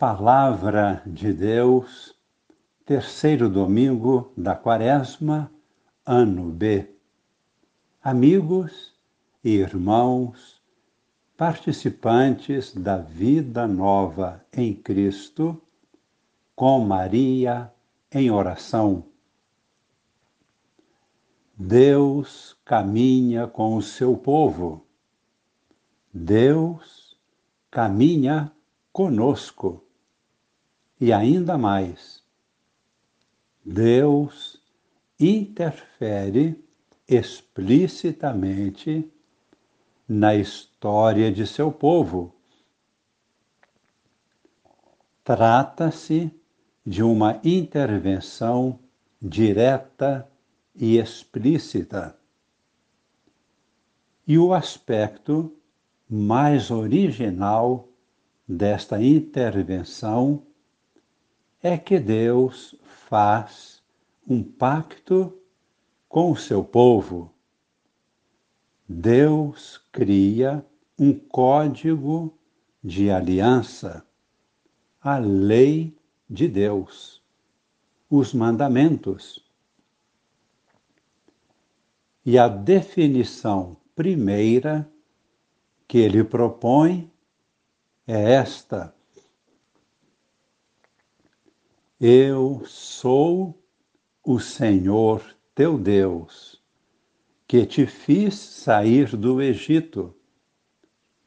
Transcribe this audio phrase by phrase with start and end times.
[0.00, 2.16] Palavra de Deus,
[2.86, 5.52] terceiro domingo da Quaresma,
[6.06, 6.88] ano B.
[8.02, 8.94] Amigos
[9.44, 10.58] e irmãos,
[11.36, 15.60] participantes da vida nova em Cristo,
[16.56, 17.70] com Maria
[18.10, 19.04] em oração.
[21.54, 24.82] Deus caminha com o seu povo.
[26.10, 27.20] Deus
[27.70, 28.50] caminha
[28.94, 29.84] conosco.
[31.00, 32.22] E ainda mais,
[33.64, 34.60] Deus
[35.18, 36.62] interfere
[37.08, 39.10] explicitamente
[40.06, 42.34] na história de seu povo.
[45.24, 46.30] Trata-se
[46.84, 48.78] de uma intervenção
[49.22, 50.30] direta
[50.74, 52.14] e explícita.
[54.26, 55.56] E o aspecto
[56.08, 57.88] mais original
[58.46, 60.42] desta intervenção
[61.62, 62.74] é que Deus
[63.08, 63.82] faz
[64.26, 65.36] um pacto
[66.08, 67.32] com o seu povo.
[68.88, 70.64] Deus cria
[70.98, 72.36] um código
[72.82, 74.04] de aliança,
[75.00, 75.96] a lei
[76.28, 77.22] de Deus,
[78.08, 79.44] os mandamentos.
[82.24, 84.90] E a definição primeira
[85.86, 87.10] que ele propõe
[88.06, 88.94] é esta:
[92.02, 93.62] Eu sou
[94.24, 96.58] o Senhor teu Deus,
[97.46, 100.16] que te fiz sair do Egito,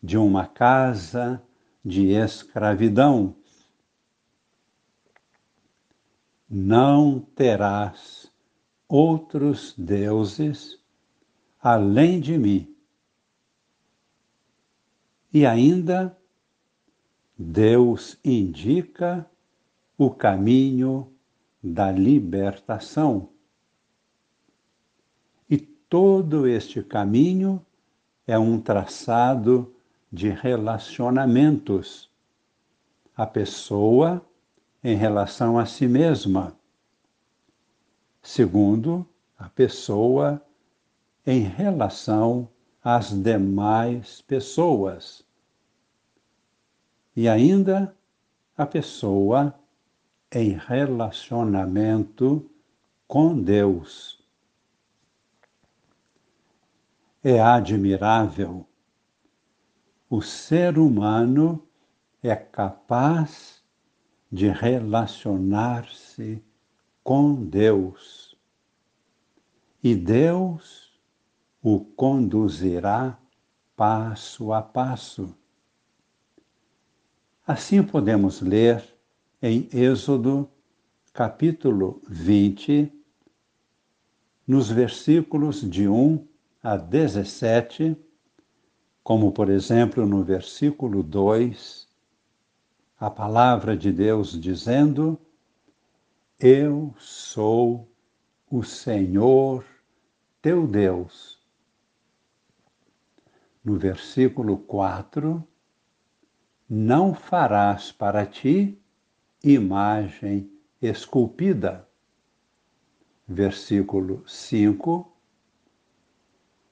[0.02, 1.40] de uma casa
[1.86, 3.36] de escravidão.
[6.50, 8.32] Não terás
[8.88, 10.80] outros deuses
[11.62, 12.76] além de mim.
[15.32, 16.18] E ainda
[17.38, 19.30] Deus indica
[19.97, 21.11] o caminho
[21.61, 23.30] da libertação.
[25.49, 27.64] E todo este caminho
[28.26, 29.73] é um traçado
[30.11, 32.09] de relacionamentos.
[33.15, 34.26] A pessoa
[34.83, 36.55] em relação a si mesma.
[38.21, 40.42] Segundo, a pessoa
[41.26, 42.49] em relação
[42.83, 45.23] às demais pessoas
[47.15, 47.95] e ainda
[48.58, 49.53] a pessoa
[50.33, 52.49] em relacionamento
[53.08, 54.20] com Deus.
[57.23, 58.67] É admirável.
[60.10, 61.66] O ser humano
[62.23, 63.64] é capaz
[64.32, 66.44] de relacionar-se
[67.04, 68.36] com Deus.
[69.83, 71.00] E Deus
[71.61, 73.20] o conduzirá
[73.76, 75.38] passo a passo.
[77.45, 78.92] Assim podemos ler
[79.45, 80.49] em Êxodo,
[81.11, 82.89] capítulo 20,
[84.48, 86.26] nos versículos de 1
[86.64, 87.98] a 17,
[89.03, 91.89] como por exemplo no versículo 2,
[92.98, 95.20] a palavra de Deus dizendo:
[96.39, 97.92] Eu sou
[98.49, 99.65] o Senhor
[100.42, 101.37] teu Deus.
[103.61, 105.45] No versículo 4,
[106.70, 108.80] não farás para ti
[109.43, 110.49] imagem
[110.81, 111.87] esculpida.
[113.27, 115.11] Versículo 5: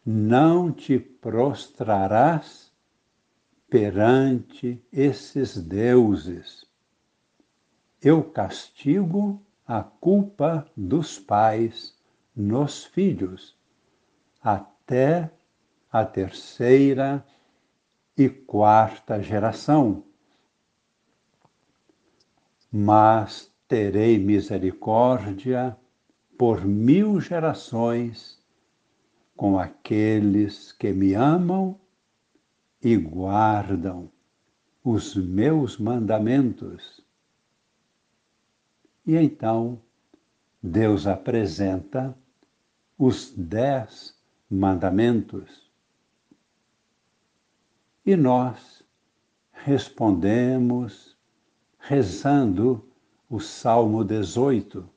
[0.05, 2.71] Não te prostrarás
[3.69, 6.65] perante esses deuses.
[8.01, 11.95] Eu castigo a culpa dos pais
[12.35, 13.55] nos filhos,
[14.41, 15.31] até
[15.91, 17.25] a terceira
[18.17, 20.03] e quarta geração.
[22.71, 25.77] Mas terei misericórdia
[26.37, 28.41] por mil gerações
[29.35, 31.79] com aqueles que me amam
[32.81, 34.09] e guardam
[34.83, 37.03] os meus mandamentos.
[39.05, 39.81] E então
[40.63, 42.15] Deus apresenta
[42.97, 44.15] os dez
[44.49, 45.71] mandamentos
[48.05, 48.83] e nós
[49.51, 51.10] respondemos
[51.81, 52.83] rezando
[53.29, 54.89] o Salmo 18.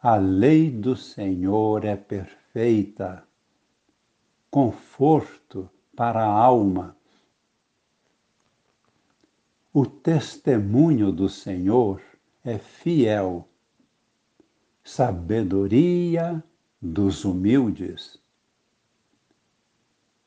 [0.00, 3.26] A lei do Senhor é perfeita,
[4.50, 6.96] conforto para a alma.
[9.72, 12.00] O testemunho do Senhor
[12.44, 13.48] é fiel,
[14.82, 16.42] sabedoria
[16.80, 18.18] dos humildes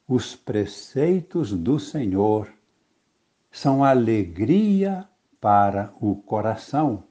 [0.09, 2.51] os preceitos do Senhor
[3.51, 5.07] são alegria
[5.40, 7.04] para o coração.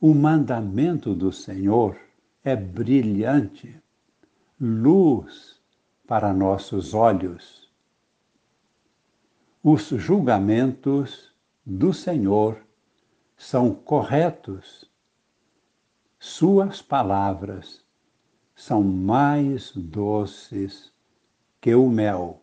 [0.00, 1.98] O mandamento do Senhor
[2.44, 3.80] é brilhante,
[4.60, 5.60] luz
[6.06, 7.70] para nossos olhos.
[9.62, 11.32] Os julgamentos
[11.64, 12.66] do Senhor
[13.36, 14.90] são corretos.
[16.18, 17.84] Suas palavras
[18.56, 20.92] são mais doces
[21.60, 22.41] que o mel.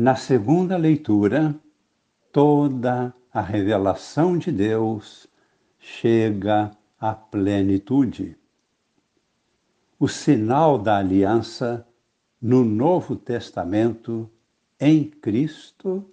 [0.00, 1.60] Na segunda leitura,
[2.30, 5.26] toda a revelação de Deus
[5.76, 8.36] chega à plenitude.
[9.98, 11.84] O sinal da aliança
[12.40, 14.30] no Novo Testamento
[14.78, 16.08] em Cristo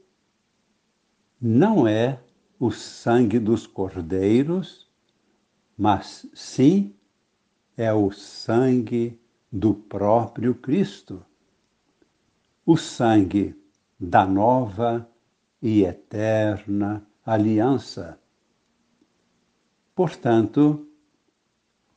[1.40, 2.20] não é
[2.60, 4.90] o sangue dos cordeiros,
[5.78, 6.96] mas sim
[7.78, 9.22] é o sangue
[9.52, 11.24] do próprio Cristo,
[12.66, 13.56] o sangue
[14.00, 15.10] da nova
[15.62, 18.20] e eterna aliança.
[19.96, 20.88] Portanto,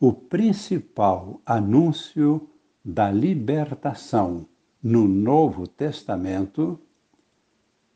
[0.00, 2.49] o principal anúncio
[2.85, 4.47] da libertação
[4.83, 6.81] no Novo Testamento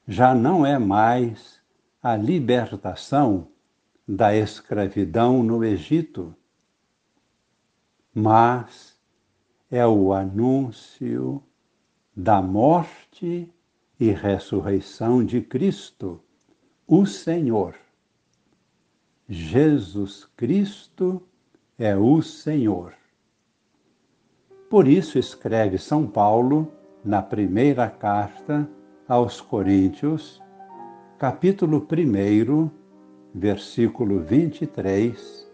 [0.06, 1.60] já não é mais
[2.02, 3.48] a libertação
[4.06, 6.34] da escravidão no Egito,
[8.12, 8.98] mas
[9.70, 11.42] é o anúncio
[12.14, 13.48] da morte
[14.02, 16.20] e ressurreição de Cristo
[16.88, 17.76] o Senhor.
[19.28, 21.22] Jesus Cristo
[21.78, 22.94] é o Senhor.
[24.68, 26.66] Por isso escreve São Paulo
[27.04, 28.68] na primeira carta
[29.06, 30.42] aos Coríntios,
[31.16, 32.68] capítulo 1,
[33.32, 35.48] versículo 23,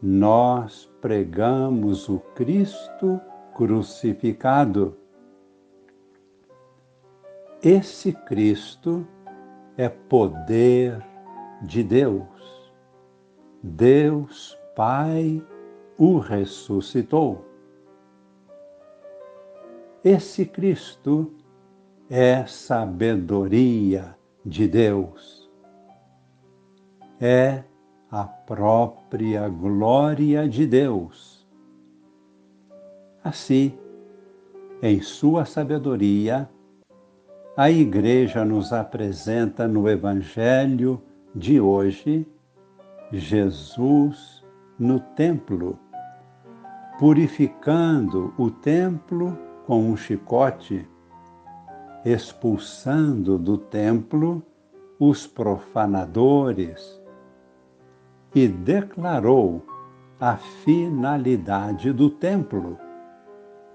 [0.00, 3.20] nós pregamos o Cristo
[3.56, 4.96] crucificado.
[7.64, 9.06] Esse Cristo
[9.78, 11.02] é poder
[11.62, 12.74] de Deus.
[13.62, 15.42] Deus Pai
[15.96, 17.42] o ressuscitou.
[20.04, 21.32] Esse Cristo
[22.10, 24.14] é sabedoria
[24.44, 25.50] de Deus.
[27.18, 27.64] É
[28.10, 31.48] a própria glória de Deus.
[33.24, 33.72] Assim,
[34.82, 36.46] em sua sabedoria,
[37.56, 41.00] a Igreja nos apresenta no Evangelho
[41.32, 42.26] de hoje
[43.12, 44.44] Jesus
[44.76, 45.78] no templo,
[46.98, 50.88] purificando o templo com um chicote,
[52.04, 54.42] expulsando do templo
[54.98, 57.00] os profanadores
[58.34, 59.64] e declarou
[60.18, 62.76] a finalidade do templo.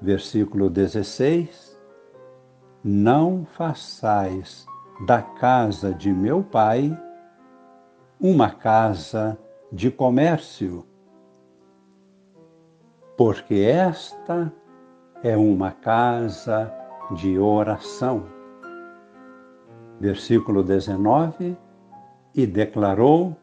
[0.02, 1.69] Versículo 16
[2.84, 4.66] não façais
[5.06, 6.98] da casa de meu pai
[8.20, 9.38] uma casa
[9.72, 10.86] de comércio,
[13.18, 14.52] porque esta
[15.24, 16.74] é uma casa
[17.12, 18.26] de oração.
[20.00, 21.58] Versículo 19:
[22.36, 23.36] E declarou: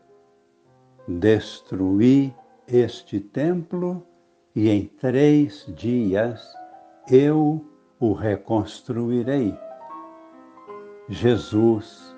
[1.06, 2.34] Destruí
[2.66, 4.06] este templo,
[4.54, 6.52] e em três dias
[7.08, 7.64] eu
[7.98, 9.56] o reconstruirei.
[11.08, 12.16] Jesus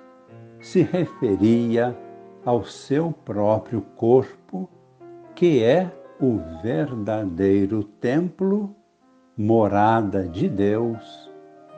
[0.59, 1.97] se referia
[2.45, 4.69] ao seu próprio corpo,
[5.35, 8.75] que é o verdadeiro templo,
[9.37, 11.31] morada de Deus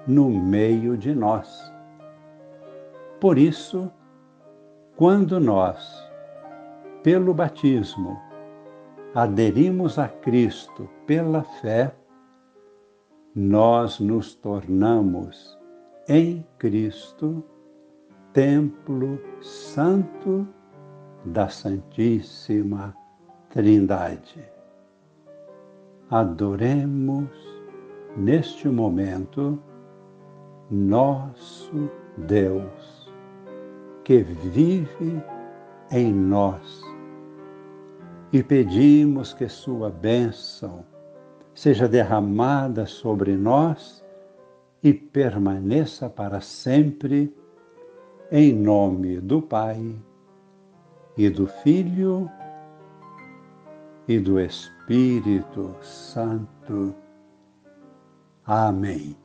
[0.07, 1.71] no meio de nós.
[3.19, 3.91] Por isso,
[4.95, 6.09] quando nós,
[7.03, 8.19] pelo batismo,
[9.13, 11.93] aderimos a Cristo pela fé,
[13.35, 15.57] nós nos tornamos
[16.07, 17.43] em Cristo
[18.33, 20.45] templo santo
[21.23, 22.93] da Santíssima
[23.49, 24.43] Trindade.
[26.09, 27.29] Adoremos
[28.17, 29.57] neste momento
[30.69, 33.13] nosso Deus,
[34.03, 35.23] que vive
[35.89, 36.83] em nós,
[38.33, 40.90] e pedimos que Sua bênção
[41.61, 44.03] seja derramada sobre nós
[44.81, 47.31] e permaneça para sempre,
[48.31, 49.95] em nome do Pai
[51.15, 52.27] e do Filho
[54.07, 56.95] e do Espírito Santo.
[58.43, 59.20] Amém.